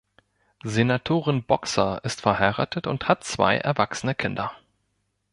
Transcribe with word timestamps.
Senatorin 0.63 1.43
Boxer 1.43 2.03
ist 2.03 2.21
verheiratet 2.21 2.87
und 2.87 3.07
hat 3.07 3.23
zwei 3.23 3.57
erwachsene 3.59 4.15
Kinder. 4.15 4.51